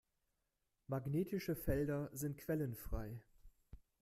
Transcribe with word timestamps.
Magnetische 0.87 1.55
Felder 1.55 2.09
sind 2.11 2.39
quellenfrei. 2.39 3.21